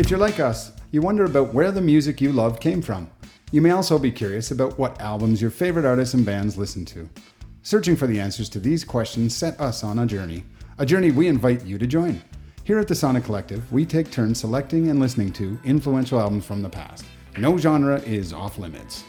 [0.00, 3.10] If you're like us, you wonder about where the music you love came from.
[3.52, 7.06] You may also be curious about what albums your favorite artists and bands listen to.
[7.60, 10.44] Searching for the answers to these questions set us on a journey,
[10.78, 12.22] a journey we invite you to join.
[12.64, 16.62] Here at the Sonic Collective, we take turns selecting and listening to influential albums from
[16.62, 17.04] the past.
[17.36, 19.04] No genre is off limits.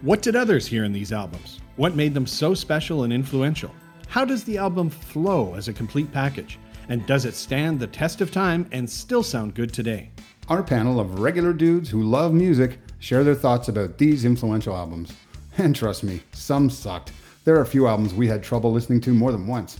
[0.00, 1.60] What did others hear in these albums?
[1.76, 3.74] What made them so special and influential?
[4.08, 6.58] How does the album flow as a complete package?
[6.90, 10.10] And does it stand the test of time and still sound good today?
[10.48, 15.12] Our panel of regular dudes who love music share their thoughts about these influential albums.
[15.56, 17.12] And trust me, some sucked.
[17.44, 19.78] There are a few albums we had trouble listening to more than once.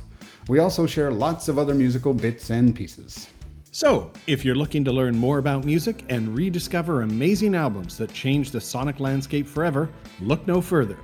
[0.49, 3.29] We also share lots of other musical bits and pieces.
[3.73, 8.53] So, if you're looking to learn more about music and rediscover amazing albums that changed
[8.53, 9.89] the sonic landscape forever,
[10.21, 10.99] look no further.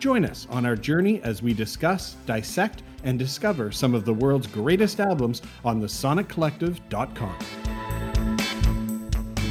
[0.00, 4.46] Join us on our journey as we discuss, dissect, and discover some of the world's
[4.46, 7.79] greatest albums on thesoniccollective.com.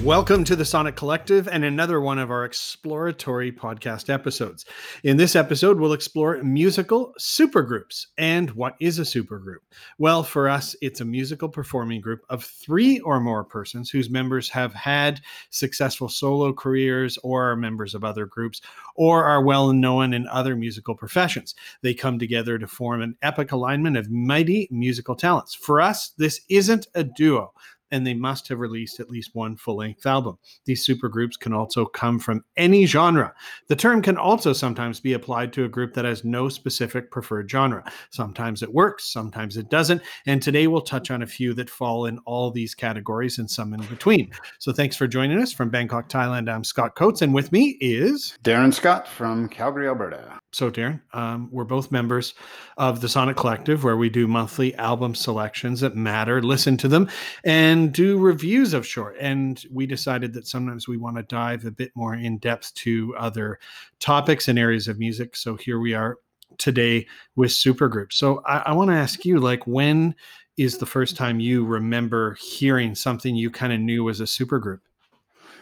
[0.04, 4.64] Welcome to the Sonic Collective and another one of our exploratory podcast episodes.
[5.04, 8.06] In this episode, we'll explore musical supergroups.
[8.18, 9.58] And what is a supergroup?
[9.98, 14.48] Well, for us, it's a musical performing group of three or more persons whose members
[14.50, 18.62] have had successful solo careers or are members of other groups
[18.96, 21.56] or are well known in other musical professions.
[21.82, 25.54] They come together to form an epic alignment of mighty musical talents.
[25.54, 27.52] For us, this isn't a duo
[27.92, 30.38] and they must have released at least one full length album.
[30.66, 33.34] These supergroups can also come from any genre.
[33.68, 37.50] The term can also sometimes be applied to a group that has no specific preferred
[37.50, 37.84] genre.
[38.12, 40.02] Sometimes it works, sometimes it doesn't.
[40.26, 43.74] And today we'll touch on a few that fall in all these categories and some
[43.74, 44.32] in between.
[44.60, 46.50] So thanks for joining us from Bangkok, Thailand.
[46.54, 50.40] I'm Scott Coates, and with me is Darren Scott from Calgary, Alberta.
[50.52, 52.34] So, Darren, um, we're both members
[52.78, 57.08] of the Sonic Collective, where we do monthly album selections that matter, listen to them,
[57.44, 59.16] and do reviews of short.
[59.20, 63.16] And we decided that sometimes we want to dive a bit more in depth to
[63.18, 63.60] other
[64.00, 65.36] topics and areas of music.
[65.36, 66.18] So, here we are
[66.58, 68.14] today with supergroups.
[68.14, 70.16] So, I, I want to ask you, like, when
[70.58, 74.82] is the first time you remember hearing something you kind of knew was a supergroup?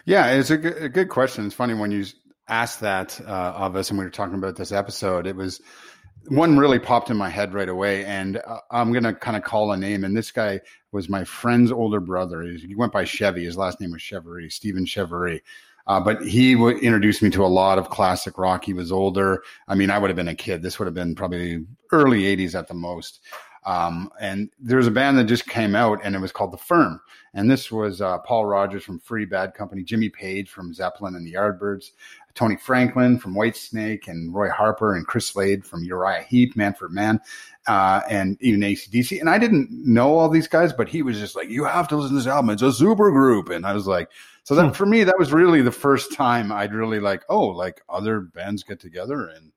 [0.06, 1.46] Yeah, it's a good, good question.
[1.46, 2.06] It's funny when you
[2.48, 5.62] asked that uh, of us and we were talking about this episode, it was
[6.30, 8.06] one really popped in my head right away.
[8.06, 10.04] And uh, I'm to kind of call a name.
[10.04, 10.62] And this guy
[10.98, 12.42] was my friend's older brother.
[12.42, 13.46] He went by Chevy.
[13.46, 15.42] His last name was Chevrolet, Stephen Chevrolet.
[15.86, 18.66] Uh, but he w- introduced me to a lot of classic rock.
[18.66, 19.44] He was older.
[19.68, 20.64] I mean, I would have been a kid.
[20.64, 23.22] This would have been probably early 80s at the most.
[23.68, 27.02] Um, and there's a band that just came out and it was called The Firm.
[27.34, 31.28] And this was uh, Paul Rodgers from Free Bad Company, Jimmy Page from Zeppelin and
[31.28, 31.92] the Yardbirds,
[32.34, 37.20] Tony Franklin from Whitesnake, and Roy Harper and Chris Slade from Uriah Heep, Manfred Mann,
[37.68, 39.20] uh, and even ACDC.
[39.20, 41.98] And I didn't know all these guys, but he was just like, you have to
[41.98, 42.52] listen to this album.
[42.52, 43.50] It's a super group.
[43.50, 44.10] And I was like,
[44.44, 44.72] so that hmm.
[44.72, 48.64] for me, that was really the first time I'd really like, oh, like other bands
[48.64, 49.52] get together and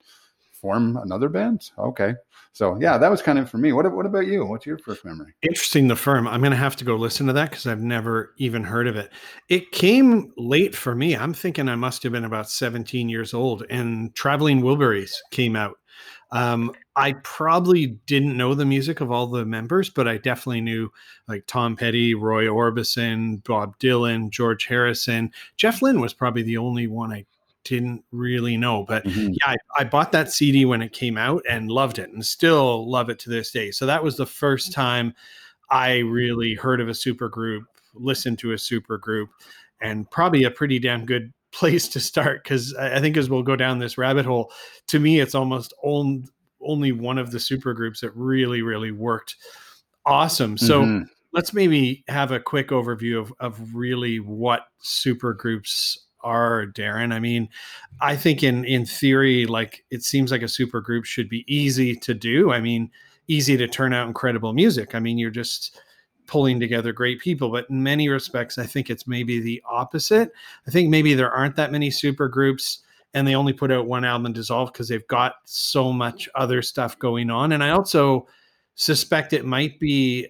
[0.61, 1.71] form another band.
[1.79, 2.15] Okay.
[2.53, 3.73] So yeah, that was kind of for me.
[3.73, 4.45] What, what about you?
[4.45, 5.35] What's your first memory?
[5.43, 5.89] Interesting.
[5.89, 6.27] The firm.
[6.27, 8.97] I'm going to have to go listen to that because I've never even heard of
[8.97, 9.11] it.
[9.49, 11.17] It came late for me.
[11.17, 15.77] I'm thinking I must have been about 17 years old, and Traveling Wilburys came out.
[16.33, 20.91] Um, I probably didn't know the music of all the members, but I definitely knew
[21.27, 25.33] like Tom Petty, Roy Orbison, Bob Dylan, George Harrison.
[25.57, 27.27] Jeff Lynne was probably the only one I
[27.65, 28.85] didn't really know.
[28.87, 29.33] But mm-hmm.
[29.33, 32.91] yeah, I, I, bought that CD when it came out and loved it and still
[32.91, 33.71] love it to this day.
[33.71, 35.15] So that was the first time
[35.71, 39.31] I really heard of a super group, listened to a super group,
[39.81, 43.57] and probably a pretty damn good place to start because I think as we'll go
[43.57, 44.53] down this rabbit hole,
[44.89, 46.25] to me, it's almost only,
[46.63, 49.37] only one of the super groups that really, really worked
[50.07, 50.57] awesome.
[50.57, 51.05] So mm-hmm.
[51.33, 57.13] let's maybe have a quick overview of, of really what super groups are, Darren.
[57.13, 57.49] I mean,
[58.01, 61.95] I think in in theory, like it seems like a super group should be easy
[61.97, 62.53] to do.
[62.53, 62.91] I mean,
[63.29, 64.95] easy to turn out incredible music.
[64.95, 65.81] I mean, you're just
[66.27, 70.31] pulling together great people, but in many respects, I think it's maybe the opposite.
[70.67, 72.81] I think maybe there aren't that many super groups
[73.15, 76.63] and they only put out one album and dissolve because they've got so much other
[76.63, 77.53] stuff going on.
[77.53, 78.29] And I also
[78.77, 80.29] suspect it might be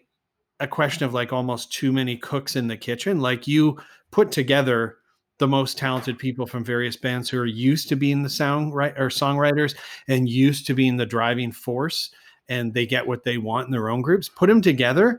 [0.60, 3.20] a question of like almost too many cooks in the kitchen.
[3.20, 3.78] Like you
[4.10, 4.98] put together
[5.40, 8.94] the most talented people from various bands who are used to being the sound right
[8.96, 9.75] or songwriters
[10.06, 12.10] and used to being the driving force
[12.48, 15.19] and they get what they want in their own groups put them together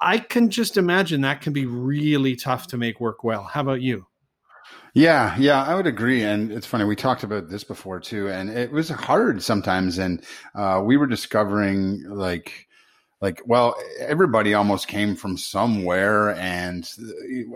[0.00, 3.80] i can just imagine that can be really tough to make work well how about
[3.80, 4.06] you
[4.94, 6.22] yeah, yeah, I would agree.
[6.22, 9.96] And it's funny, we talked about this before too, and it was hard sometimes.
[9.96, 10.22] And
[10.54, 12.68] uh, we were discovering like
[13.22, 16.90] like, well, everybody almost came from somewhere and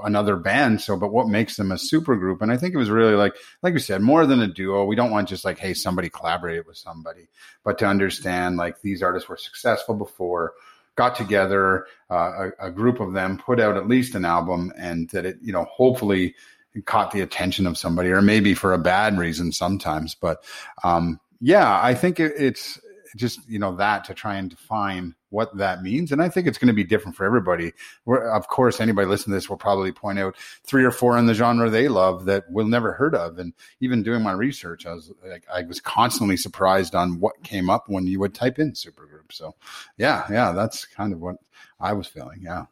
[0.05, 0.81] another band.
[0.81, 2.41] So, but what makes them a super group?
[2.41, 4.85] And I think it was really like, like we said, more than a duo.
[4.85, 7.27] We don't want just like, hey, somebody collaborated with somebody,
[7.65, 10.55] but to understand like these artists were successful before,
[10.95, 15.11] got together, uh, a, a group of them put out at least an album, and
[15.11, 16.37] that it, you know, hopefully
[16.85, 20.15] caught the attention of somebody, or maybe for a bad reason sometimes.
[20.15, 20.45] But
[20.85, 22.79] um, yeah, I think it, it's
[23.17, 26.57] just you know that to try and define what that means and i think it's
[26.57, 27.73] going to be different for everybody.
[28.07, 30.35] We're, of course anybody listening to this will probably point out
[30.65, 34.03] three or four in the genre they love that we'll never heard of and even
[34.03, 38.07] doing my research i was like i was constantly surprised on what came up when
[38.07, 39.55] you would type in supergroup so
[39.99, 41.37] yeah yeah that's kind of what
[41.79, 42.65] i was feeling yeah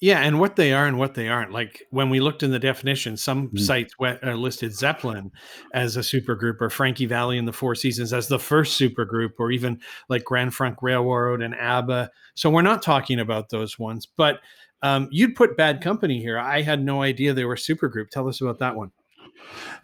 [0.00, 1.52] yeah, and what they are and what they aren't.
[1.52, 3.58] Like when we looked in the definition, some mm.
[3.58, 5.30] sites went, uh, listed Zeppelin
[5.72, 9.50] as a supergroup, or Frankie Valli and the Four Seasons as the first supergroup, or
[9.50, 12.10] even like Grand Funk Railroad and ABBA.
[12.34, 14.06] So we're not talking about those ones.
[14.06, 14.40] But
[14.82, 16.38] um, you'd put Bad Company here.
[16.38, 18.10] I had no idea they were supergroup.
[18.10, 18.90] Tell us about that one.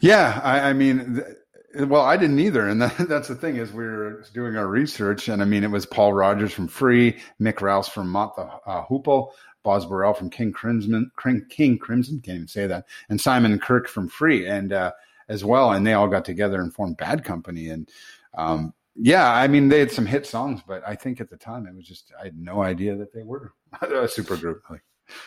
[0.00, 1.14] Yeah, I, I mean.
[1.16, 1.26] Th-
[1.74, 5.28] well, I didn't either, and that, that's the thing is we were doing our research,
[5.28, 8.84] and I mean it was Paul Rodgers from Free, Mick Rouse from Mott the uh,
[8.86, 9.30] Hoople,
[9.62, 11.10] Boz Burrell from King Crimson,
[11.48, 14.92] King Crimson, can't even say that, and Simon Kirke from Free, and uh,
[15.28, 17.88] as well, and they all got together and formed Bad Company, and
[18.34, 21.66] um, yeah, I mean they had some hit songs, but I think at the time
[21.66, 23.52] it was just I had no idea that they were
[23.82, 24.62] a super group.
[24.68, 24.82] Like,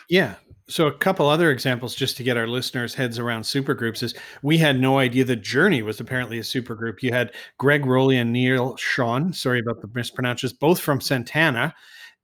[0.08, 0.34] yeah.
[0.66, 4.56] So a couple other examples just to get our listeners' heads around supergroups is we
[4.56, 7.02] had no idea that Journey was apparently a supergroup.
[7.02, 11.74] You had Greg Rolie and Neal Schon, sorry about the mispronunciations, both from Santana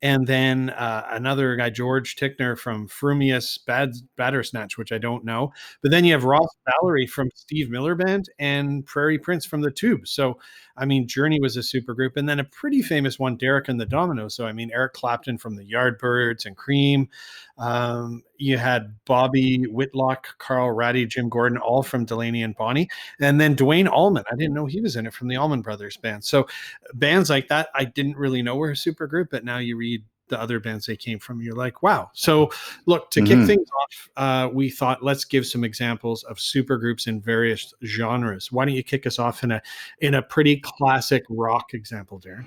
[0.02, 5.52] and then uh, another guy, George Tickner from Frumious Bad Bandersnatch, which I don't know.
[5.82, 9.70] But then you have Ross Valory from Steve Miller Band and Prairie Prince from the
[9.70, 10.06] Tube.
[10.06, 10.38] So
[10.76, 13.80] I mean, Journey was a super group, and then a pretty famous one, Derek and
[13.80, 14.32] the Dominos.
[14.32, 17.08] So I mean, Eric Clapton from the Yardbirds and Cream.
[17.58, 22.88] Um, you had Bobby Whitlock, Carl Radle, Jim Gordon, all from Delaney and Bonnie,
[23.20, 24.24] and then Duane Allman.
[24.30, 26.24] I didn't know he was in it from the Allman Brothers band.
[26.24, 26.46] So
[26.94, 30.04] bands like that, I didn't really know were a super group, but now you read
[30.30, 31.42] the other bands they came from.
[31.42, 32.10] You're like, wow.
[32.14, 32.50] So,
[32.86, 33.40] look, to mm-hmm.
[33.40, 38.50] kick things off, uh, we thought let's give some examples of supergroups in various genres.
[38.50, 39.62] Why don't you kick us off in a
[40.00, 42.46] in a pretty classic rock example, Darren?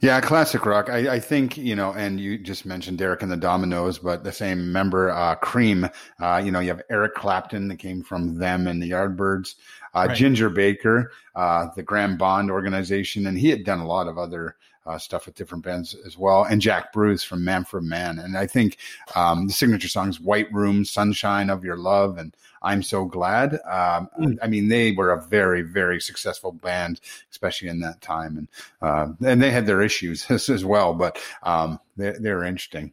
[0.00, 0.90] Yeah, classic rock.
[0.90, 4.32] I, I think you know, and you just mentioned Derek and the Dominoes, but the
[4.32, 5.88] same member, uh, Cream.
[6.20, 9.54] Uh, you know, you have Eric Clapton that came from them and the Yardbirds.
[9.94, 10.16] Uh, right.
[10.16, 14.56] Ginger Baker, uh, the Graham Bond organization, and he had done a lot of other
[14.88, 18.18] uh, stuff with different bands as well, and Jack Bruce from Manfred Mann.
[18.18, 18.78] And I think
[19.14, 24.08] um, the signature songs "White Room," "Sunshine of Your Love," and "I'm So Glad." Um,
[24.18, 24.38] mm.
[24.42, 27.00] I mean, they were a very, very successful band,
[27.30, 28.48] especially in that time, and
[28.80, 32.92] uh, and they had their issues as well, but um, they, they're interesting.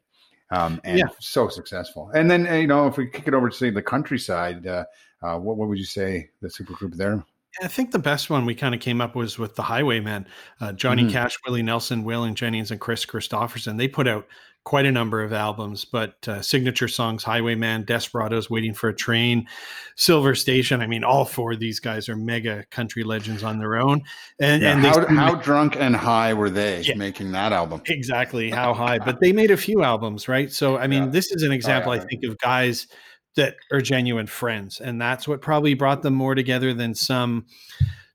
[0.52, 1.06] Um, and yeah.
[1.20, 2.12] so successful.
[2.14, 4.86] And then, you know, if we kick it over to say the countryside, uh,
[5.24, 7.26] uh, what, what would you say the supergroup there?
[7.64, 10.28] I think the best one we kind of came up was with the Highwaymen,
[10.60, 11.12] uh, Johnny mm-hmm.
[11.12, 13.78] Cash, Willie Nelson, Waylon Jennings, and Kris Kristofferson.
[13.78, 14.28] They put out
[14.66, 19.48] quite a number of albums, but uh, signature songs, Highwayman, Desperados, Waiting for a Train,
[19.96, 20.82] Silver Stallion.
[20.82, 24.02] I mean, all four of these guys are mega country legends on their own.
[24.40, 27.84] And, yeah, and they, how, how drunk and high were they yeah, making that album?
[27.86, 28.98] Exactly, how high.
[28.98, 30.52] But they made a few albums, right?
[30.52, 31.10] So, I mean, yeah.
[31.10, 32.88] this is an example, oh, I think, of guys–
[33.36, 37.46] that are genuine friends and that's what probably brought them more together than some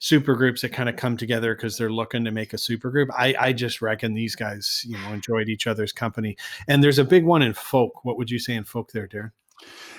[0.00, 3.10] super groups that kind of come together because they're looking to make a super group.
[3.16, 6.36] I, I just reckon these guys you know enjoyed each other's company.
[6.66, 8.04] And there's a big one in folk.
[8.04, 9.32] What would you say in folk there darren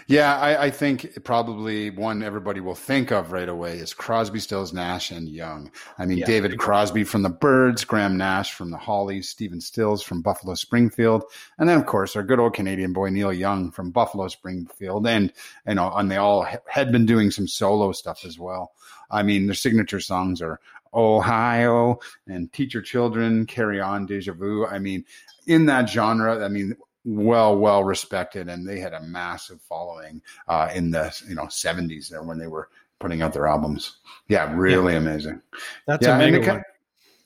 [0.08, 4.74] yeah, I, I, think probably one everybody will think of right away is Crosby, Stills,
[4.74, 5.72] Nash, and Young.
[5.98, 10.03] I mean, yeah, David Crosby from the Byrds, Graham Nash from the Hollies, Stephen Stills
[10.03, 11.24] from Buffalo Springfield,
[11.58, 15.32] and then of course our good old Canadian boy Neil Young from Buffalo Springfield, and
[15.68, 18.74] you know, and they all had been doing some solo stuff as well.
[19.10, 20.60] I mean, their signature songs are
[20.94, 24.65] Ohio and Teach Your Children, Carry On, Deja Vu.
[24.65, 25.06] I mean,
[25.48, 30.70] in that genre, I mean, well well respected and they had a massive following uh,
[30.74, 34.93] in the you know 70s there when they were putting out their albums yeah really
[34.93, 35.00] yeah.
[35.00, 35.41] amazing
[35.88, 36.62] that's yeah, amazing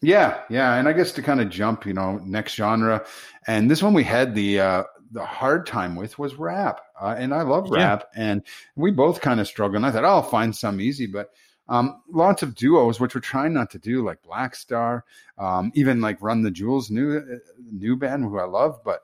[0.01, 3.05] yeah yeah and i guess to kind of jump you know next genre
[3.48, 7.34] and this one we had the uh the hard time with was rap uh, and
[7.34, 8.32] i love rap yeah.
[8.32, 8.44] and
[8.75, 11.32] we both kind of struggled and i thought oh, i'll find some easy but
[11.67, 15.03] um, lots of duos, which we're trying not to do, like Black Star,
[15.38, 17.38] um, even like Run the Jewels, new uh,
[17.72, 19.01] new band who I love, but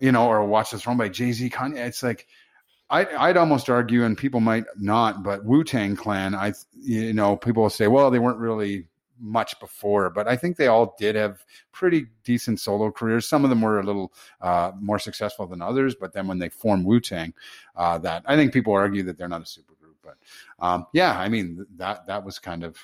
[0.00, 1.86] you know, or Watch this Throne by Jay Z, Kanye.
[1.86, 2.26] It's like
[2.90, 7.36] I, I'd almost argue, and people might not, but Wu Tang Clan, I, you know,
[7.36, 8.88] people will say, well, they weren't really
[9.20, 13.28] much before, but I think they all did have pretty decent solo careers.
[13.28, 16.48] Some of them were a little uh, more successful than others, but then when they
[16.48, 17.34] formed Wu Tang,
[17.76, 20.16] uh, that I think people argue that they're not a super group, but
[20.64, 22.78] um, yeah, I mean that that was kind of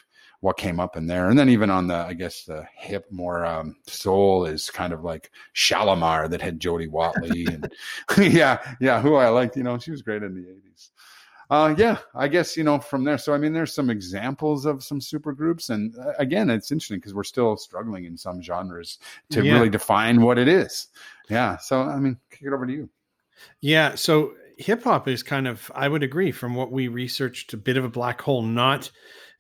[0.45, 1.31] what came up in there.
[1.31, 5.03] And then even on the, I guess the hip, more um, soul is kind of
[5.03, 7.73] like Shalamar that had Jody Watley and
[8.19, 9.57] yeah, yeah, who I liked.
[9.57, 10.91] You know, she was great in the '80s.
[11.49, 13.17] Uh, yeah, I guess you know from there.
[13.17, 16.99] So I mean, there's some examples of some super groups, and uh, again, it's interesting
[16.99, 18.99] because we're still struggling in some genres
[19.31, 19.55] to yeah.
[19.55, 20.89] really define what it is.
[21.31, 21.57] Yeah.
[21.57, 22.91] So I mean, kick it over to you.
[23.63, 23.95] Yeah.
[23.95, 27.77] So hip hop is kind of, I would agree, from what we researched, a bit
[27.77, 28.43] of a black hole.
[28.43, 28.91] Not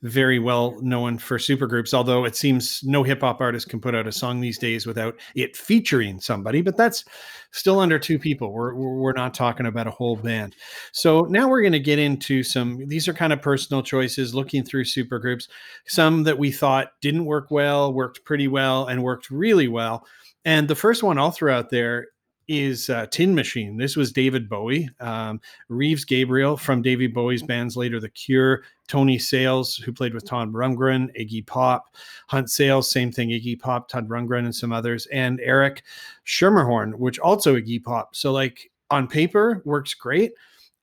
[0.04, 4.06] very well known for supergroups, although it seems no hip hop artist can put out
[4.06, 7.04] a song these days without it featuring somebody, but that's
[7.52, 8.52] still under two people.
[8.52, 10.56] We're, we're not talking about a whole band.
[10.92, 14.62] So now we're going to get into some, these are kind of personal choices looking
[14.62, 15.48] through supergroups,
[15.86, 20.06] some that we thought didn't work well, worked pretty well, and worked really well.
[20.44, 22.08] And the first one I'll throw out there
[22.48, 23.76] is uh, Tin Machine.
[23.76, 29.18] This was David Bowie, um, Reeves Gabrels from David Bowie's bands later, The Cure, Tony
[29.18, 31.94] Sales, who played with Todd Rundgren, Iggy Pop,
[32.28, 35.82] Hunt Sales, same thing, Iggy Pop, Todd Rundgren, and some others, and Eric
[36.26, 38.14] Schermerhorn, which also Iggy Pop.
[38.14, 40.32] So, like on paper, works great.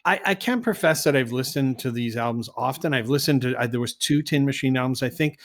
[0.03, 2.93] I, I can't profess that I've listened to these albums often.
[2.93, 5.39] I've listened to uh, there was two Tin Machine albums, I think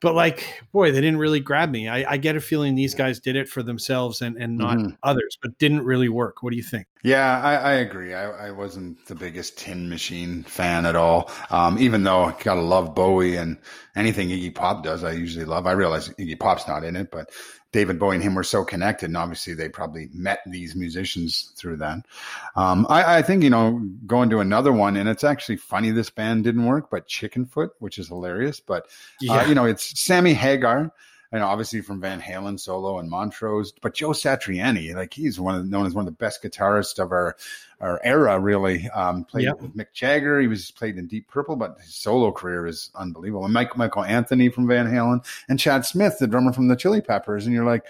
[0.00, 1.88] but like boy they didn't really grab me.
[1.88, 4.90] I, I, get a feeling these guys did it for themselves and, and not mm-hmm.
[5.02, 6.42] others but didn't really work.
[6.42, 10.42] What do you think yeah i, I agree I, I, wasn't the biggest tin machine
[10.42, 13.56] fan at all um, even though i gotta love bowie and
[13.94, 17.30] anything iggy pop does i usually love i realize iggy pop's not in it but
[17.76, 21.76] David Bowie and him were so connected, and obviously they probably met these musicians through
[21.76, 22.06] that.
[22.54, 26.08] Um, I, I, think you know going to another one, and it's actually funny this
[26.08, 28.88] band didn't work, but Chickenfoot, which is hilarious, but uh,
[29.20, 29.34] yeah.
[29.34, 30.90] uh, you know it's Sammy Hagar
[31.32, 35.66] know, obviously from Van Halen solo and Montrose, but Joe Satriani, like he's one of
[35.66, 37.36] known as one of the best guitarists of our
[37.80, 38.38] our era.
[38.38, 39.60] Really, um, played yep.
[39.60, 40.40] with Mick Jagger.
[40.40, 43.44] He was played in Deep Purple, but his solo career is unbelievable.
[43.44, 47.00] And Mike Michael Anthony from Van Halen and Chad Smith, the drummer from the Chili
[47.00, 47.84] Peppers, and you're like,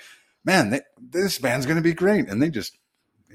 [0.45, 2.77] man, they, this band's going to be great, and they just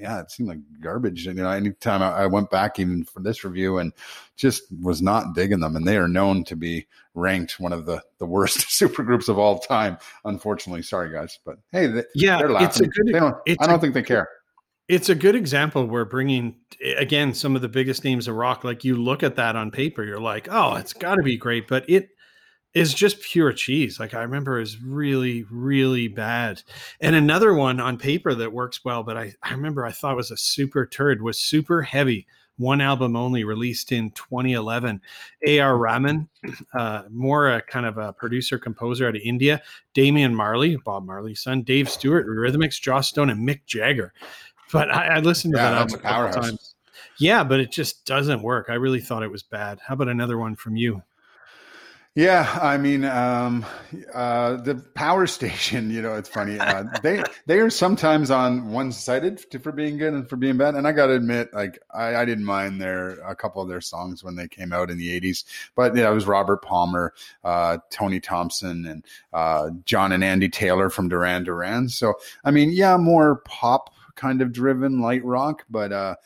[0.00, 1.26] yeah, it seemed like garbage.
[1.26, 3.92] You know, anytime I, I went back even for this review and
[4.36, 8.02] just was not digging them, and they are known to be ranked one of the
[8.18, 9.98] the worst supergroups of all time.
[10.24, 12.68] Unfortunately, sorry guys, but hey, they, yeah, they're laughing.
[12.68, 14.28] It's a good, they don't, I don't a, think they care.
[14.88, 15.86] It's a good example.
[15.86, 16.56] We're bringing
[16.96, 18.64] again some of the biggest names of rock.
[18.64, 21.68] Like you look at that on paper, you're like, oh, it's got to be great,
[21.68, 22.08] but it
[22.74, 24.00] is just pure cheese.
[24.00, 26.62] Like I remember is really, really bad.
[27.00, 30.30] And another one on paper that works well, but I, I remember I thought was
[30.30, 32.26] a super turd was super heavy.
[32.58, 35.00] One album only released in 2011.
[35.46, 35.76] A.R.
[35.76, 36.28] Rahman,
[36.74, 39.62] uh, more a kind of a producer composer out of India.
[39.94, 41.62] Damian Marley, Bob Marley's son.
[41.62, 44.12] Dave Stewart, Eurythmics, Joss Stone, and Mick Jagger.
[44.70, 46.74] But I, I listened to yeah, that album a couple times.
[47.18, 48.66] Yeah, but it just doesn't work.
[48.68, 49.78] I really thought it was bad.
[49.86, 51.02] How about another one from you?
[52.14, 53.64] Yeah, I mean, um,
[54.12, 55.90] uh, the power station.
[55.90, 56.58] You know, it's funny.
[56.60, 60.74] Uh, they they are sometimes on one sided for being good and for being bad.
[60.74, 63.80] And I got to admit, like I, I, didn't mind their a couple of their
[63.80, 65.44] songs when they came out in the '80s.
[65.74, 67.14] But yeah, it was Robert Palmer,
[67.44, 71.88] uh, Tony Thompson, and uh, John and Andy Taylor from Duran Duran.
[71.88, 72.12] So
[72.44, 76.16] I mean, yeah, more pop kind of driven light rock, but uh,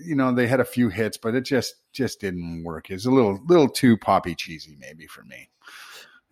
[0.00, 2.90] you know, they had a few hits, but it just just didn't work.
[2.90, 5.48] It's a little little too poppy cheesy maybe for me.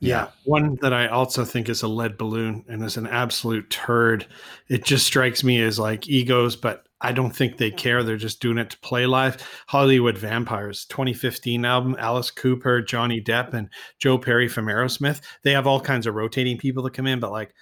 [0.00, 0.28] Yeah.
[0.44, 4.26] One that I also think is a lead balloon and is an absolute turd.
[4.68, 8.02] It just strikes me as like egos, but I don't think they care.
[8.02, 9.46] They're just doing it to play live.
[9.68, 15.20] Hollywood Vampires 2015 album, Alice Cooper, Johnny Depp, and Joe Perry from Aerosmith.
[15.42, 17.54] They have all kinds of rotating people that come in, but like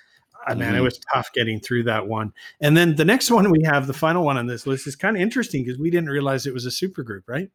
[0.49, 0.85] I man, it mm-hmm.
[0.85, 2.33] was tough getting through that one.
[2.61, 5.17] And then the next one we have, the final one on this list, is kind
[5.17, 7.51] of interesting because we didn't realize it was a supergroup, right?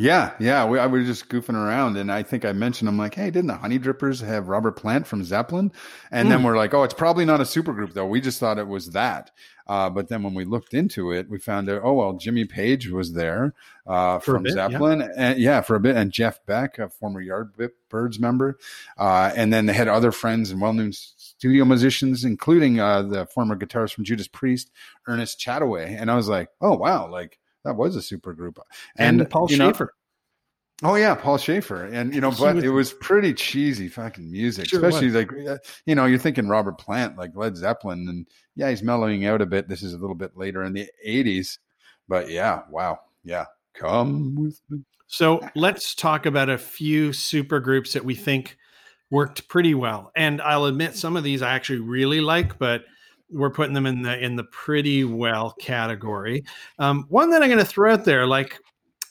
[0.00, 0.64] Yeah, yeah.
[0.64, 3.48] We, I was just goofing around, and I think I mentioned, I'm like, hey, didn't
[3.48, 5.70] the Honey Drippers have Robert Plant from Zeppelin?
[6.10, 6.30] And mm.
[6.30, 6.46] then hmm.
[6.46, 8.06] we're like, oh, it's probably not a supergroup, though.
[8.06, 9.30] We just thought it was that.
[9.66, 12.88] Uh, but then when we looked into it, we found out, oh, well, Jimmy Page
[12.88, 13.52] was there
[13.86, 15.00] uh, from bit, Zeppelin.
[15.00, 15.08] Yeah.
[15.16, 15.96] And yeah, for a bit.
[15.96, 18.58] And Jeff Beck, a former Yardbirds member.
[18.96, 20.92] Uh, and then they had other friends and well known
[21.40, 24.70] studio musicians, including uh, the former guitarist from Judas Priest,
[25.08, 25.98] Ernest Chataway.
[25.98, 28.58] And I was like, oh, wow, like that was a super group.
[28.96, 29.94] And, and Paul Shaffer.
[30.82, 34.66] Oh yeah, Paul Shaffer, and you know, but was, it was pretty cheesy fucking music,
[34.66, 38.70] sure especially like uh, you know, you're thinking Robert Plant, like Led Zeppelin, and yeah,
[38.70, 39.68] he's mellowing out a bit.
[39.68, 41.58] This is a little bit later in the '80s,
[42.08, 43.44] but yeah, wow, yeah,
[43.74, 44.80] come with me.
[45.06, 48.56] So let's talk about a few super groups that we think
[49.10, 50.12] worked pretty well.
[50.14, 52.84] And I'll admit some of these I actually really like, but
[53.30, 56.44] we're putting them in the in the pretty well category.
[56.78, 58.58] Um, one that I'm going to throw out there, like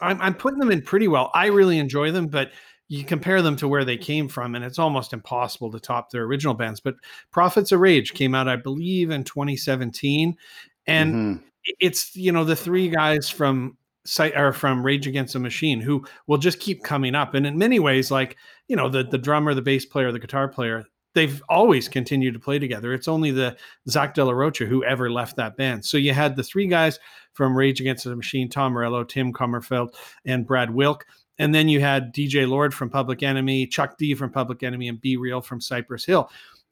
[0.02, 1.32] I'm, I'm putting them in pretty well.
[1.34, 2.52] I really enjoy them, but
[2.88, 6.24] you compare them to where they came from, and it's almost impossible to top their
[6.24, 6.80] original bands.
[6.80, 6.96] But
[7.32, 10.36] Prophets of Rage came out, I believe, in 2017,
[10.88, 11.44] and mm-hmm.
[11.80, 13.78] it's you know the three guys from
[14.18, 17.80] or from Rage Against the Machine who will just keep coming up, and in many
[17.80, 18.38] ways, like
[18.68, 20.86] you know the the drummer, the bass player, the guitar player,
[21.16, 22.94] they've always continued to play together.
[22.94, 23.58] It's only the
[23.90, 25.84] Zack de la Rocha who ever left that band.
[25.84, 27.00] So you had the three guys
[27.34, 29.94] from Rage Against the Machine, Tom Morello, Tim Commerford,
[30.26, 31.06] and Brad Wilk.
[31.38, 35.02] And then you had DJ Lord from Public Enemy, Chuck D from Public Enemy, and
[35.02, 36.30] B-Real from Cypress Hill.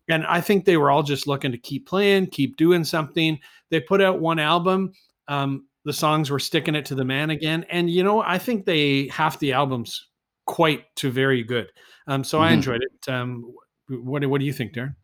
[0.10, 3.39] And I think they were all just looking to keep playing, keep doing something.
[3.70, 4.91] They put out one album.
[5.27, 7.65] Um, the songs were sticking it to the man again.
[7.70, 10.06] And, you know, I think they half the albums
[10.46, 11.72] quite to very good.
[12.08, 12.44] Um, so mm-hmm.
[12.44, 13.10] I enjoyed it.
[13.10, 13.53] Um,
[13.88, 14.96] what, what do you think, Darren?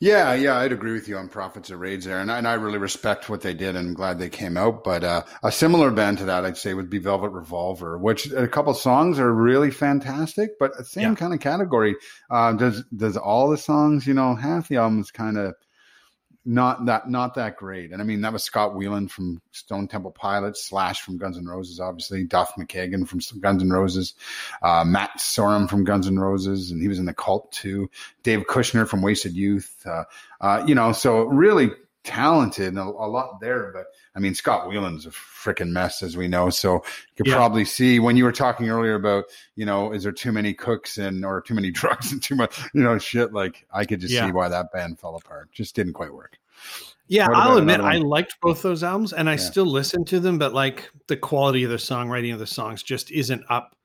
[0.00, 2.54] Yeah, yeah, I'd agree with you on Prophets of Rage there, and I, and I
[2.54, 4.82] really respect what they did, and I'm glad they came out.
[4.82, 8.48] But uh, a similar band to that, I'd say, would be Velvet Revolver, which a
[8.48, 11.14] couple songs are really fantastic, but same yeah.
[11.14, 11.94] kind of category.
[12.30, 15.54] Uh, does does all the songs, you know, half the albums kind of
[16.44, 17.92] not that not that great.
[17.92, 21.46] And I mean, that was Scott Weiland from Stone Temple Pilots, Slash from Guns N'
[21.46, 24.14] Roses, obviously Duff McKagan from Guns N' Roses,
[24.62, 27.88] uh, Matt Sorum from Guns N' Roses, and he was in the Cult too.
[28.22, 30.04] Dave Kushner from Wasted Youth, uh,
[30.40, 31.70] uh, you know, so really
[32.04, 33.70] talented a, a, lot there.
[33.72, 36.50] But I mean, Scott Weiland's a freaking mess, as we know.
[36.50, 36.80] So you
[37.16, 37.34] could yeah.
[37.34, 39.24] probably see when you were talking earlier about,
[39.56, 42.58] you know, is there too many cooks and or too many drugs and too much,
[42.74, 43.32] you know, shit.
[43.32, 44.26] Like I could just yeah.
[44.26, 45.50] see why that band fell apart.
[45.52, 46.38] Just didn't quite work.
[47.08, 49.38] Yeah, I'll admit I liked both those albums and I yeah.
[49.38, 53.10] still listen to them, but like the quality of the songwriting of the songs just
[53.10, 53.76] isn't up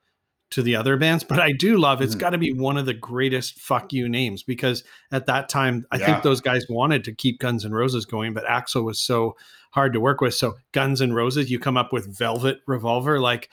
[0.50, 2.20] to the other bands, but I do love it's mm-hmm.
[2.20, 5.98] got to be one of the greatest fuck you names because at that time I
[5.98, 6.06] yeah.
[6.06, 9.36] think those guys wanted to keep Guns N' Roses going, but Axl was so
[9.72, 10.34] hard to work with.
[10.34, 13.50] So Guns N' Roses, you come up with Velvet Revolver, like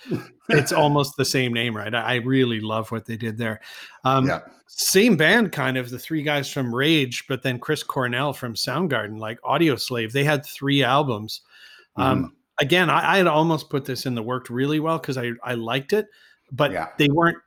[0.49, 1.93] it's almost the same name, right?
[1.93, 3.61] I really love what they did there.
[4.05, 4.41] Um, yeah.
[4.69, 9.19] Same band, kind of the three guys from Rage, but then Chris Cornell from Soundgarden,
[9.19, 10.13] like Audioslave.
[10.13, 11.43] They had three albums.
[11.97, 12.27] Um, mm-hmm.
[12.59, 15.55] again, I, I had almost put this in the worked really well because I I
[15.55, 16.07] liked it
[16.55, 16.89] but yeah.
[16.99, 17.39] they weren't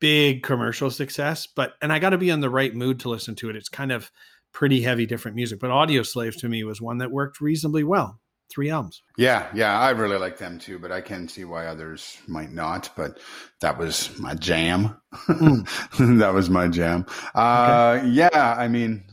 [0.00, 1.46] big commercial success.
[1.46, 3.56] But and I got to be in the right mood to listen to it.
[3.56, 4.10] It's kind of
[4.52, 5.60] pretty heavy, different music.
[5.60, 8.20] But Audioslave to me was one that worked reasonably well.
[8.50, 9.02] Three albums.
[9.16, 12.90] Yeah, yeah, I really like them too, but I can see why others might not.
[12.94, 13.18] But
[13.62, 15.00] that was my jam.
[15.26, 16.18] Mm.
[16.18, 17.06] that was my jam.
[17.34, 18.08] Uh, okay.
[18.08, 19.04] Yeah, I mean,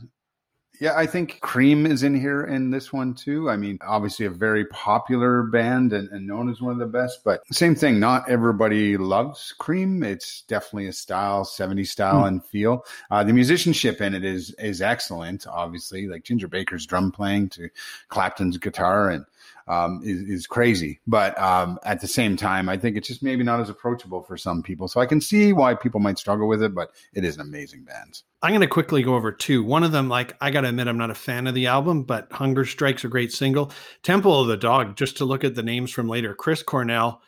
[0.80, 3.50] yeah, I think Cream is in here in this one too.
[3.50, 7.20] I mean, obviously a very popular band and, and, known as one of the best,
[7.22, 8.00] but same thing.
[8.00, 10.02] Not everybody loves Cream.
[10.02, 12.28] It's definitely a style, 70 style mm.
[12.28, 12.86] and feel.
[13.10, 15.46] Uh, the musicianship in it is is excellent.
[15.46, 17.68] Obviously, like Ginger Baker's drum playing to
[18.08, 19.26] Clapton's guitar and
[19.68, 21.00] um, is, is, crazy.
[21.06, 24.36] But um, at the same time, I think it's just maybe not as approachable for
[24.36, 24.88] some people.
[24.88, 27.84] So I can see why people might struggle with it, but it is an amazing
[27.84, 28.22] band.
[28.42, 29.62] I'm going to quickly go over two.
[29.62, 32.04] One of them, like, I got to admit, I'm not a fan of the album,
[32.04, 33.70] but Hunger Strike's a great single.
[34.02, 37.20] Temple of the Dog, just to look at the names from later Chris Cornell,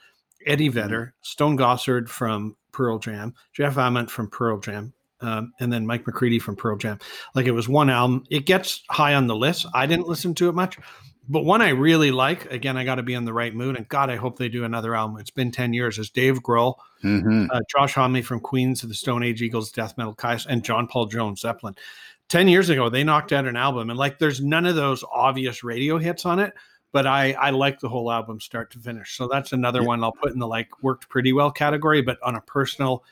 [0.47, 0.75] Eddie mm-hmm.
[0.75, 6.07] Vedder, Stone Gossard from Pearl Jam, Jeff Ament from Pearl Jam, um, and then Mike
[6.07, 6.99] McCready from Pearl Jam.
[7.35, 8.25] Like it was one album.
[8.31, 9.67] It gets high on the list.
[9.75, 10.79] I didn't listen to it much,
[11.29, 13.77] but one I really like, again, I got to be in the right mood.
[13.77, 15.19] And God, I hope they do another album.
[15.19, 15.99] It's been 10 years.
[15.99, 17.47] Is Dave Grohl, mm-hmm.
[17.51, 20.89] uh, Josh Homme from Queens of the Stone Age Eagles, Death Metal Kyuss, and John
[20.89, 21.77] Paul Jones, Zeppelin.
[22.29, 23.91] 10 years ago, they knocked out an album.
[23.91, 26.55] And like, there's none of those obvious radio hits on it,
[26.91, 29.17] but I, I like the whole album start to finish.
[29.17, 29.87] So that's another yeah.
[29.87, 33.05] one I'll put in the like worked pretty well category, but on a personal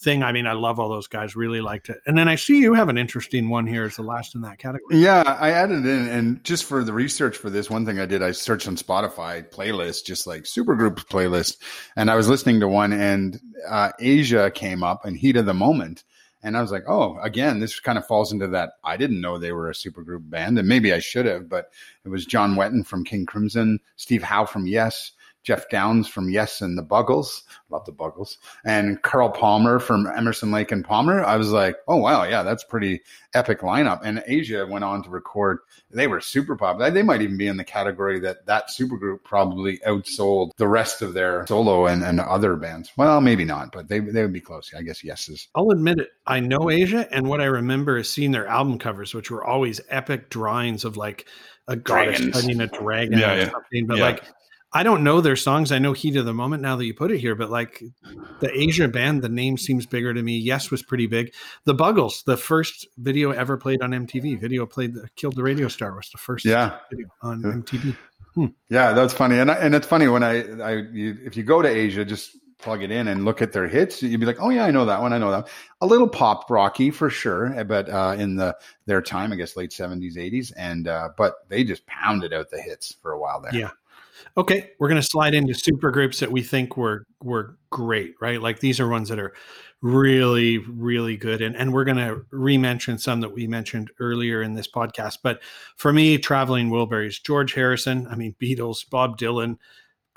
[0.00, 0.22] thing.
[0.22, 1.36] I mean, I love all those guys.
[1.36, 2.00] Really liked it.
[2.06, 4.58] And then I see you have an interesting one here as the last in that
[4.58, 4.96] category.
[4.96, 8.22] Yeah, I added in, and just for the research for this, one thing I did,
[8.22, 11.56] I searched on Spotify playlist, just like supergroup playlist,
[11.96, 15.54] and I was listening to one, and uh, Asia came up and Heat of the
[15.54, 16.04] Moment.
[16.40, 18.74] And I was like, oh, again, this kind of falls into that.
[18.84, 21.72] I didn't know they were a supergroup band, and maybe I should have, but
[22.04, 25.10] it was John Wetton from King Crimson, Steve Howe from Yes,
[25.48, 30.50] Geoff Downes from Yes and the Buggles, love the Buggles, and Carl Palmer from Emerson
[30.50, 31.24] Lake and Palmer.
[31.24, 33.00] I was like, oh wow, yeah, that's pretty
[33.32, 34.00] epic lineup.
[34.04, 36.90] And Asia went on to record; they were super popular.
[36.90, 41.14] They might even be in the category that that supergroup probably outsold the rest of
[41.14, 42.92] their solo and, and other bands.
[42.98, 44.74] Well, maybe not, but they they would be close.
[44.76, 45.48] I guess Yes is.
[45.54, 46.10] I'll admit it.
[46.26, 49.80] I know Asia, and what I remember is seeing their album covers, which were always
[49.88, 51.26] epic drawings of like
[51.68, 52.60] a goddess Dragons.
[52.60, 53.82] a dragon yeah, or yeah.
[53.86, 54.02] But yeah.
[54.04, 54.24] like
[54.72, 55.72] I don't know their songs.
[55.72, 57.82] I know Heat of the Moment now that you put it here, but like
[58.40, 60.36] the Asia band, the name seems bigger to me.
[60.38, 61.32] Yes was pretty big.
[61.64, 65.68] The Buggles, the first video ever played on MTV, video played the Killed the Radio
[65.68, 66.78] Star was the first yeah.
[66.90, 67.96] video on MTV.
[68.34, 68.46] Hmm.
[68.68, 69.38] Yeah, that's funny.
[69.38, 72.36] And I, and it's funny when I, I you, if you go to Asia, just
[72.58, 74.84] plug it in and look at their hits, you'd be like, oh yeah, I know
[74.84, 75.12] that one.
[75.12, 75.48] I know that.
[75.80, 79.72] A little pop rocky for sure, but uh, in the their time, I guess late
[79.72, 83.54] seventies, eighties, and uh, but they just pounded out the hits for a while there.
[83.54, 83.70] Yeah.
[84.38, 88.40] Okay, we're going to slide into super groups that we think were were great, right?
[88.40, 89.34] Like these are ones that are
[89.82, 94.54] really really good and and we're going to re-mention some that we mentioned earlier in
[94.54, 95.18] this podcast.
[95.24, 95.42] But
[95.76, 99.56] for me, Traveling Wilburys, George Harrison, I mean Beatles, Bob Dylan,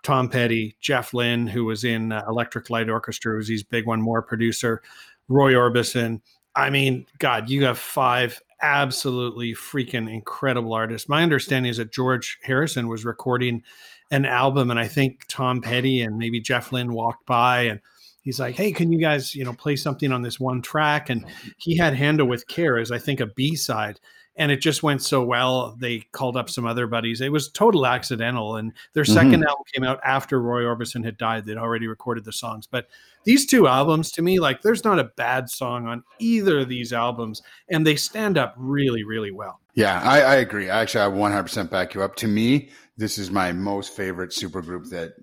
[0.04, 4.04] Tom Petty, Jeff Lynne, who was in uh, Electric Light Orchestra, who's his big one
[4.04, 4.84] more producer,
[5.30, 6.22] Roy Orbison.
[6.56, 11.10] I mean, God, you have five absolutely freaking incredible artists.
[11.10, 13.64] My understanding is that George Harrison was recording
[14.12, 17.80] an album, and I think Tom Petty and maybe Jeff Lynne walked by and
[18.22, 21.26] he's like, "Hey, can you guys, you know, play something on this one track?" And
[21.58, 24.00] he had "Handle with Care" as I think a B side,
[24.42, 25.76] and it just went so well.
[25.80, 27.22] They called up some other buddies.
[27.22, 29.44] It was total accidental, and their 2nd mm-hmm.
[29.44, 31.46] album came out after Roy Orbison had died.
[31.46, 32.88] They'd already recorded the songs, but
[33.24, 36.92] these two albums, to me, like, there's not a bad song on either of these
[36.92, 39.60] albums, and they stand up really, really well.
[39.76, 40.70] Yeah, I, I agree.
[40.70, 42.16] Actually, I 100% back you up.
[42.16, 45.14] To me, this is my most favorite supergroup that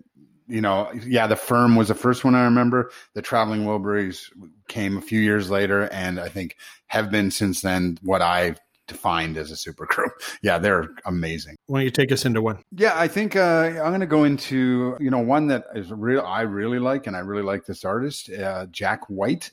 [0.47, 2.91] you know, yeah, the firm was the first one I remember.
[3.13, 4.31] The traveling Wilburys
[4.67, 8.55] came a few years later, and I think have been since then what I
[8.89, 10.11] defined as a supergroup.
[10.43, 11.57] Yeah, they're amazing.
[11.67, 12.63] Why don't you take us into one?
[12.73, 16.21] Yeah, I think uh, I'm going to go into you know one that is real.
[16.23, 19.51] I really like, and I really like this artist, uh, Jack White.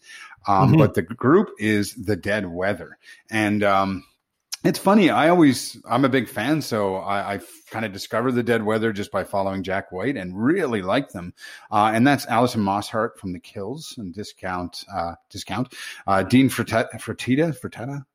[0.47, 0.77] Um, mm-hmm.
[0.77, 2.97] But the group is the Dead Weather,
[3.31, 4.03] and um,
[4.65, 5.09] it's funny.
[5.09, 6.61] I always, I'm a big fan.
[6.61, 7.37] So I, I
[7.75, 11.33] kind of discovered the Dead Weather just by following Jack White and really like them.
[11.69, 15.73] Uh, and that's Alison Mosshart from the Kills and Discount, uh, Discount,
[16.07, 18.05] uh, Dean Fertita, Fertita, Fertita,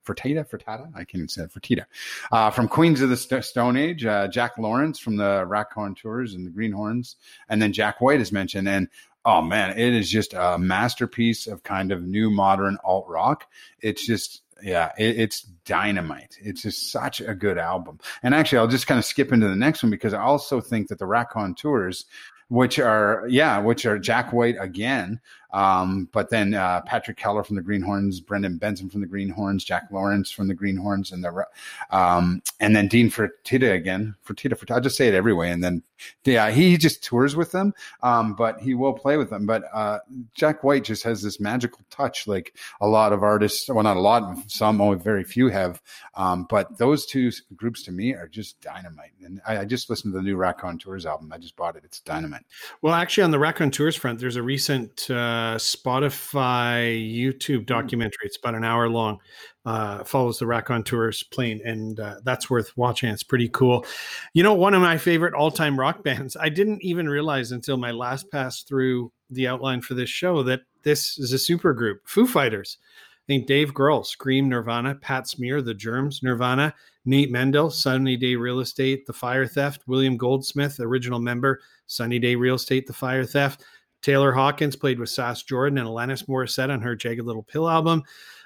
[0.49, 0.91] Fertita.
[0.95, 1.85] I can't even say it, Fertita,
[2.33, 6.47] uh, from Queens of the St- Stone Age, uh, Jack Lawrence from the Raconteurs and
[6.47, 7.17] the Greenhorns.
[7.51, 8.67] And then Jack White is mentioned.
[8.67, 8.89] And
[9.27, 13.45] oh man, it is just a masterpiece of kind of new modern alt rock.
[13.83, 16.37] It's just, yeah, it, it's dynamite.
[16.41, 17.99] It's just such a good album.
[18.23, 20.89] And actually, I'll just kind of skip into the next one because I also think
[20.89, 22.07] that the Raconteurs,
[22.49, 25.21] which are yeah, which are Jack White again,
[25.53, 29.89] um, but then uh, Patrick Keeler from the Greenhorns, Brendan Benson from the Greenhorns, Jack
[29.91, 31.45] Lawrence from the Greenhorns, and the
[31.91, 34.15] um, and then Dean Fertita again.
[34.27, 34.73] Fertita, Fertita.
[34.73, 35.51] I'll just say it every way.
[35.51, 35.83] And then
[36.25, 39.47] yeah, he just tours with them, um, but he will play with them.
[39.47, 39.99] But uh,
[40.35, 43.69] Jack White just has this magical touch, like a lot of artists.
[43.69, 45.83] Well, not a lot, some, only very few have.
[46.15, 49.13] Um, but those two groups to me are just dynamite.
[49.25, 51.33] And I, I just listened to the new Raconteurs album.
[51.33, 51.85] I just bought it.
[51.85, 52.45] It's dynamite.
[52.83, 55.11] Well, actually, on the Raconteurs front, there's a recent.
[55.11, 57.65] Uh, Spotify YouTube hmm.
[57.65, 58.27] documentary.
[58.27, 59.19] It's about an hour long.
[59.67, 63.11] Uh, follows the Raconteurs plane, and uh, that's worth watching.
[63.11, 63.85] It's pretty cool.
[64.33, 66.37] You know, one of my favorite all time rock bands.
[66.37, 70.61] I didn't even realize until my last pass through the outline for this show that
[70.83, 72.79] this is a super group, Foo Fighters.
[72.83, 76.75] I think Dave Grohl, Scream, Nirvana, Pat Smear, The Germs, Nirvana,
[77.05, 82.35] Nate Mendel, Sunny Day Real Estate, The Fire Theft, William Goldsmith, original member, Sunny Day
[82.35, 83.63] Real Estate, The Fire Theft,
[84.03, 88.03] Taylor Hawkins played with Sass Jordan and Alanis Morissette on her Jagged Little Pill album.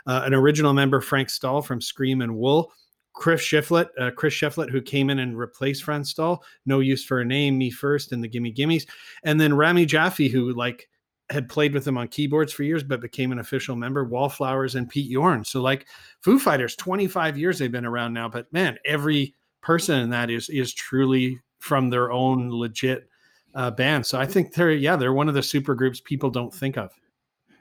[0.07, 2.73] Uh, an original member, Franz Stahl from Scream and Wool.
[3.15, 6.43] Chris Shiflett, uh, Chris Shiflett, who came in and replaced Franz Stahl.
[6.67, 8.87] No use for a name, me first, and the Gimme Gimmes.
[9.23, 10.89] And then Rami Jaffee, who like
[11.31, 14.05] had played with them on keyboards for years, but became an official member.
[14.05, 15.45] Wallflowers and Pete Yorn.
[15.45, 15.87] So like
[16.23, 18.29] Foo Fighters, 25 years they've been around now.
[18.29, 23.09] But man, every person in that is is truly from their own legit
[23.55, 24.07] uh, band.
[24.07, 26.91] So I think they're yeah they're one of the super groups people don't think of.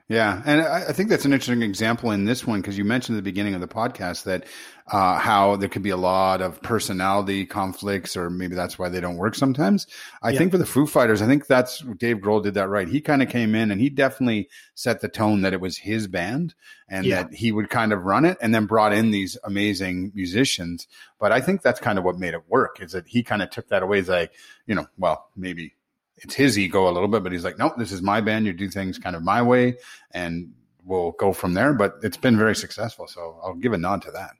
[0.10, 3.20] Yeah, and I, think that's an interesting example in this one because you mentioned at
[3.20, 4.44] the beginning of the podcast that
[4.92, 9.00] uh, how there could be a lot of personality conflicts, or maybe that's why they
[9.00, 9.88] don't work sometimes.
[10.22, 10.40] I yeah.
[10.40, 12.88] think for the Foo Fighters, I think that's Dave Grohl did that right.
[12.88, 16.08] He kind of came in and he definitely set the tone that it was his
[16.08, 16.54] band
[16.90, 17.24] and yeah.
[17.24, 20.86] that he would kind of run it, and then brought in these amazing musicians.
[21.18, 23.52] But I think that's kind of what made it work is that he kind of
[23.52, 24.00] took that away.
[24.00, 24.34] As like,
[24.68, 25.76] you know, well, maybe
[26.24, 28.46] it's his ego a little bit, but he's like, nope, this is my band.
[28.46, 29.76] You do things kind of my way,
[30.12, 30.54] and
[30.86, 31.74] we'll go from there.
[31.74, 34.32] But it's been very successful, so I'll give a nod to that.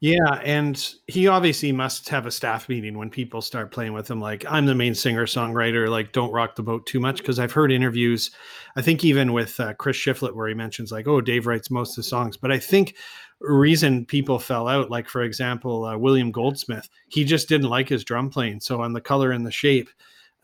[0.00, 4.20] Yeah, and he obviously must have a staff meeting when people start playing with him.
[4.20, 5.88] Like, I'm the main singer songwriter.
[5.88, 8.30] Like, don't rock the boat too much because I've heard interviews.
[8.76, 11.92] I think even with uh, Chris Shiflett where he mentions like, oh, Dave writes most
[11.92, 12.36] of the songs.
[12.36, 12.94] But I think
[13.40, 18.04] reason people fell out, like for example, uh, William Goldsmith, he just didn't like his
[18.04, 18.60] drum playing.
[18.60, 19.88] So on the color and the shape,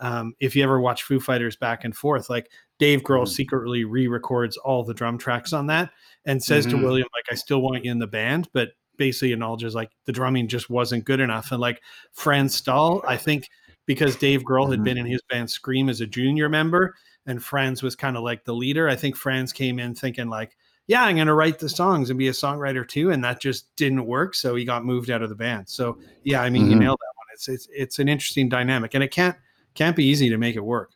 [0.03, 3.29] Um, if you ever watch Foo Fighters back and forth, like Dave Grohl Mhm.
[3.29, 5.91] secretly re-records all the drum tracks on that
[6.25, 6.71] and says Mhm.
[6.71, 10.13] to William, like, I still want you in the band, but basically acknowledges like the
[10.13, 11.53] drumming just wasn't good enough.
[11.53, 11.81] And like
[12.13, 13.49] Franz Stahl, I think
[13.87, 14.85] because Dave Grohl had Mhm.
[14.85, 16.95] been in his band Scream as a junior member
[17.27, 20.57] and Franz was kind of like the leader, I think Franz came in thinking like,
[20.89, 23.13] yeah, I'm going to write the songs and be a songwriter too.
[23.13, 24.35] And that just didn't work.
[24.35, 25.69] So he got moved out of the band.
[25.69, 26.81] So yeah, I mean, you Mhm.
[26.81, 27.27] nailed that one.
[27.35, 29.37] It's, it's, it's an interesting dynamic and it can't,
[29.75, 30.93] can't be easy to make it work.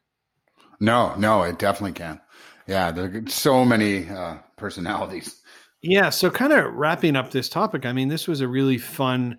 [0.80, 2.20] No, no, it definitely can.
[2.66, 5.40] Yeah, there are so many uh, personalities.
[5.82, 6.10] Yeah.
[6.10, 9.38] So, kind of wrapping up this topic, I mean, this was a really fun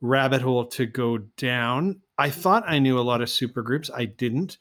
[0.00, 2.00] rabbit hole to go down.
[2.18, 3.90] I thought I knew a lot of supergroups.
[3.94, 4.58] I didn't.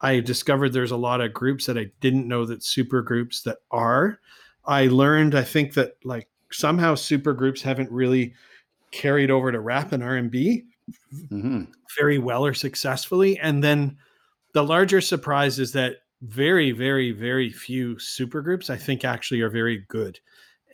[0.00, 4.20] I discovered there's a lot of groups that I didn't know that supergroups that are.
[4.64, 8.34] I learned, I think that like somehow supergroups haven't really
[8.90, 10.64] carried over to rap and R&B
[11.28, 11.64] hmm
[11.96, 13.38] very well or successfully.
[13.38, 13.96] And then
[14.52, 19.84] the larger surprise is that very, very, very few supergroups I think actually are very
[19.88, 20.18] good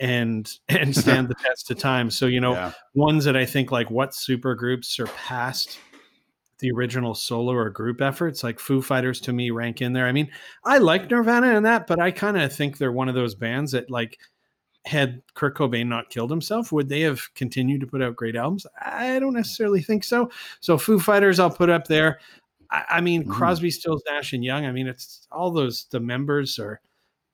[0.00, 2.11] and and stand the test of time.
[2.11, 2.72] So you know, yeah.
[2.94, 5.79] ones that I think like what supergroups surpassed
[6.61, 10.07] the original solo or group efforts, like Foo Fighters to me rank in there.
[10.07, 10.31] I mean,
[10.64, 13.72] I like Nirvana and that, but I kind of think they're one of those bands
[13.72, 14.18] that like
[14.86, 18.66] had Kurt Cobain not killed himself, would they have continued to put out great albums?
[18.80, 20.30] I don't necessarily think so.
[20.60, 22.20] So Foo Fighters, I'll put up there.
[22.70, 23.30] I, I mean, Mhm.
[23.32, 24.66] Crosby, Stills, Nash, and Young.
[24.66, 25.86] I mean, it's all those.
[25.90, 26.80] The members are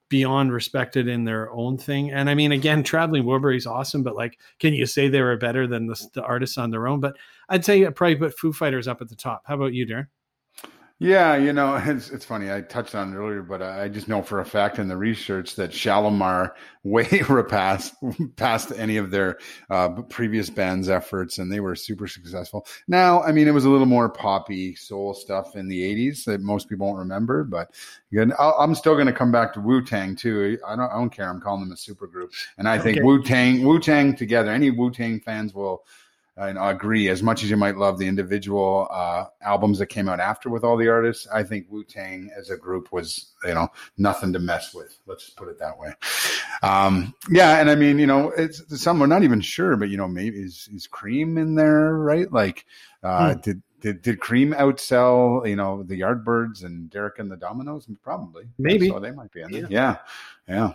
[0.09, 2.11] beyond respected in their own thing.
[2.11, 5.67] And I mean, again, Traveling Wilburys awesome, but like, can you say they were better
[5.69, 7.01] than the, the artists on their own?
[7.01, 7.17] But
[7.49, 9.43] I'd say I'd probably put Foo Fighters up at the top.
[9.47, 10.09] How about you, Darren?
[11.03, 12.53] Yeah, you know, it's it's funny.
[12.53, 15.57] I touched on it earlier, but I just know for a fact in the research
[15.57, 16.53] that Shalamar
[16.85, 17.95] way past
[18.37, 19.39] past any of their
[19.71, 22.67] uh, previous bands' efforts, and they were super successful.
[22.87, 26.43] Now, I mean, it was a little more poppy soul stuff in the '80s that
[26.43, 27.75] most people won't remember, but
[28.39, 30.59] I'll, I'm still going to come back to Wu Tang too.
[30.67, 31.31] I don't, I don't care.
[31.31, 34.51] I'm calling them a super group, and I think Wu Tang, Wu Tang together.
[34.51, 35.83] Any Wu Tang fans will
[36.49, 37.09] and I agree.
[37.09, 40.65] As much as you might love the individual uh, albums that came out after with
[40.65, 44.39] all the artists, I think Wu Tang as a group was, you know, nothing to
[44.39, 44.97] mess with.
[45.07, 45.93] Let's put it that way.
[46.63, 49.97] Um, yeah, and I mean, you know, it's some we're not even sure, but you
[49.97, 52.31] know, maybe is is Cream in there, right?
[52.33, 52.65] Like,
[53.03, 53.41] uh, Hmm.
[53.41, 57.87] did did did Cream outsell, you know, the Yardbirds and Derek and the Dominoes?
[58.03, 58.89] Probably, Maybe.
[58.89, 59.67] So they might be in there.
[59.71, 59.97] Yeah,
[60.49, 60.73] yeah.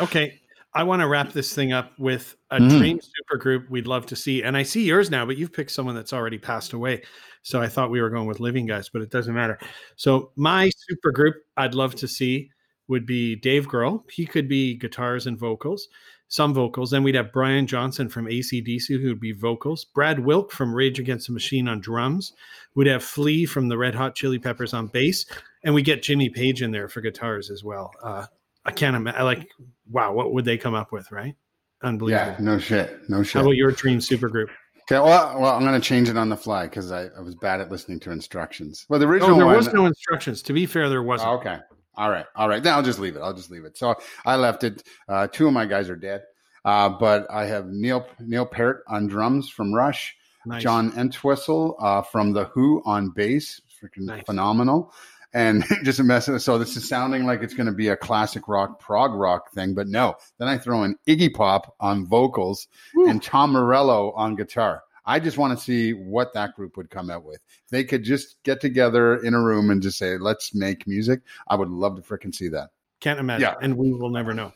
[0.00, 0.40] Okay.
[0.74, 2.78] I want to wrap this thing up with a Mhm.
[2.78, 4.42] dream supergroup we'd love to see.
[4.42, 7.02] And I see yours now, but you've picked someone that's already passed away.
[7.42, 9.58] So I thought we were going with living guys, but it doesn't matter.
[9.96, 12.50] So my supergroup I'd love to see
[12.88, 14.10] would be Dave Grohl.
[14.10, 15.88] He could be guitars and vocals,
[16.28, 16.90] some vocals.
[16.90, 19.84] Then we'd have Brian Johnson from ACDC, who would be vocals.
[19.84, 22.32] Brad Wilk from Rage Against the Machine on drums.
[22.74, 25.26] We'd have Flea from the Red Hot Chili Peppers on bass.
[25.64, 27.92] And we get Jimmy Page in there for guitars as well.
[28.02, 28.26] Uh,
[28.64, 29.24] I can't imagine.
[29.24, 29.48] Like,
[29.90, 31.34] wow, what would they come up with, right?
[31.82, 32.26] Unbelievable.
[32.32, 33.34] Yeah, no shit, no shit.
[33.34, 34.48] How about your dream supergroup?
[34.90, 37.34] Okay, well, well, I'm going to change it on the fly because I, I was
[37.36, 38.84] bad at listening to instructions.
[38.88, 39.56] Well, the Oh, original there one.
[39.56, 40.42] was no instructions.
[40.42, 41.30] To be fair, there wasn't.
[41.30, 41.58] Oh, okay,
[41.96, 42.62] all right, all right.
[42.62, 43.20] Then I'll just leave it.
[43.20, 43.76] I'll just leave it.
[43.76, 43.94] So
[44.24, 44.82] I left it.
[45.08, 46.22] Uh, two of my guys are dead,
[46.64, 50.14] uh, but I have Neil Neil Peart on drums from Rush,
[50.46, 50.62] Nice.
[50.62, 54.22] John Entwistle uh, from the Who on bass, freaking Nice.
[54.24, 54.92] phenomenal.
[55.34, 56.26] And just a mess.
[56.44, 59.74] So this is sounding like it's going to be a classic rock, prog rock thing,
[59.74, 60.14] but no.
[60.38, 63.08] Then I throw in Iggy Pop on vocals Woo.
[63.08, 64.82] and Tom Morello on guitar.
[65.04, 67.40] I just want to see what that group would come out with.
[67.64, 71.22] If they could just get together in a room and just say, "Let's make music,"
[71.48, 72.70] I would love to freaking see that.
[73.00, 73.42] Can't imagine.
[73.42, 73.54] Yeah.
[73.60, 74.52] And we will never know.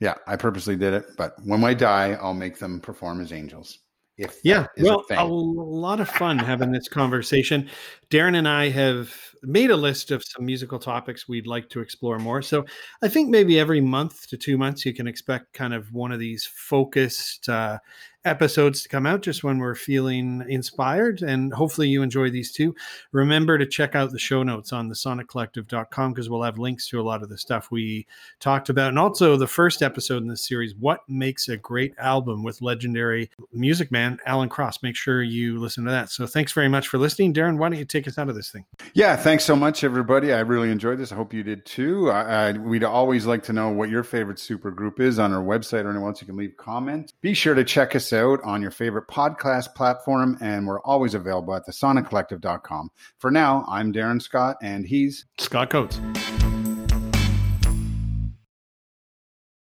[0.00, 3.78] Yeah, I purposely did it, but when I die, I'll make them perform as angels.
[4.16, 4.66] If Yeah.
[4.78, 7.68] Well, a a, lot of fun having this conversation.
[8.10, 9.12] Darren and I have
[9.46, 12.42] made a list of some musical topics we'd like to explore more.
[12.42, 12.64] So
[13.02, 16.18] I think maybe every month to two months, you can expect kind of one of
[16.18, 17.78] these focused uh,
[18.24, 21.22] episodes to come out just when we're feeling inspired.
[21.22, 22.74] And hopefully you enjoy these too.
[23.12, 27.00] Remember to check out the show notes on the soniccollective.com because we'll have links to
[27.00, 28.06] a lot of the stuff we
[28.40, 28.88] talked about.
[28.88, 33.30] And also the first episode in this series, What Makes a Great Album with legendary
[33.52, 34.82] music man Alan Cross.
[34.82, 36.10] Make sure you listen to that.
[36.10, 37.34] So thanks very much for listening.
[37.34, 38.64] Darren, why don't you take us out of this thing?
[38.94, 40.32] Yeah, thanks so much, everybody.
[40.32, 41.10] I really enjoyed this.
[41.10, 42.08] I hope you did too.
[42.08, 45.42] I, I, we'd always like to know what your favorite super group is on our
[45.42, 46.20] website or anywhere else.
[46.20, 47.12] You can leave comments.
[47.20, 51.52] Be sure to check us out on your favorite podcast platform, and we're always available
[51.52, 52.90] at thesoniccollective.com.
[53.18, 55.98] For now, I'm Darren Scott, and he's Scott Coates.